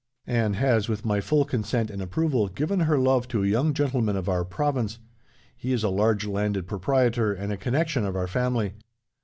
"Anne 0.25 0.53
has, 0.55 0.89
with 0.89 1.05
my 1.05 1.21
full 1.21 1.45
consent 1.45 1.91
and 1.91 2.01
approval, 2.01 2.47
given 2.47 2.79
her 2.79 2.97
love 2.97 3.27
to 3.27 3.43
a 3.43 3.47
young 3.47 3.71
gentleman 3.71 4.15
of 4.17 4.27
our 4.27 4.43
province. 4.43 4.97
He 5.55 5.71
is 5.73 5.83
a 5.83 5.89
large 5.89 6.25
landed 6.25 6.65
proprietor, 6.65 7.33
and 7.33 7.53
a 7.53 7.55
connection 7.57 8.03
of 8.03 8.15
our 8.15 8.25
family. 8.27 8.73